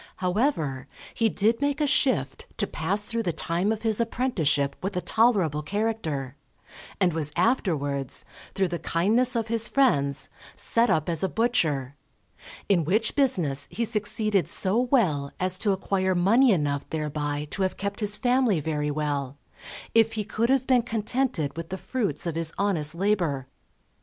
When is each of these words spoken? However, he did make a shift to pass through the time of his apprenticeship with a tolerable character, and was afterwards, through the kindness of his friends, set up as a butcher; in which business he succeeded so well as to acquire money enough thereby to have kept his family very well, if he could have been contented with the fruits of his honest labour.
However, 0.15 0.87
he 1.13 1.29
did 1.29 1.61
make 1.61 1.79
a 1.79 1.85
shift 1.85 2.47
to 2.57 2.65
pass 2.65 3.03
through 3.03 3.21
the 3.21 3.31
time 3.31 3.71
of 3.71 3.83
his 3.83 4.01
apprenticeship 4.01 4.75
with 4.81 4.97
a 4.97 5.01
tolerable 5.01 5.61
character, 5.61 6.35
and 6.99 7.13
was 7.13 7.31
afterwards, 7.35 8.25
through 8.55 8.69
the 8.69 8.79
kindness 8.79 9.35
of 9.35 9.47
his 9.49 9.67
friends, 9.67 10.27
set 10.55 10.89
up 10.89 11.07
as 11.07 11.21
a 11.21 11.29
butcher; 11.29 11.95
in 12.67 12.83
which 12.83 13.13
business 13.15 13.67
he 13.69 13.85
succeeded 13.85 14.49
so 14.49 14.79
well 14.79 15.31
as 15.39 15.59
to 15.59 15.71
acquire 15.71 16.15
money 16.15 16.51
enough 16.51 16.89
thereby 16.89 17.45
to 17.51 17.61
have 17.61 17.77
kept 17.77 17.99
his 17.99 18.17
family 18.17 18.59
very 18.59 18.89
well, 18.89 19.37
if 19.93 20.13
he 20.13 20.23
could 20.23 20.49
have 20.49 20.65
been 20.65 20.81
contented 20.81 21.55
with 21.55 21.69
the 21.69 21.77
fruits 21.77 22.25
of 22.25 22.33
his 22.33 22.51
honest 22.57 22.95
labour. 22.95 23.45